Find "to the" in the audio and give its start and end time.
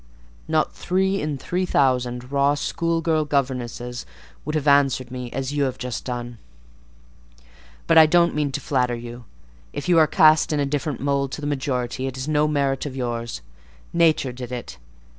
11.33-11.45